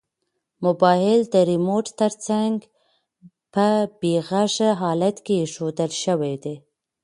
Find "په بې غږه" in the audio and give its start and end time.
3.53-4.69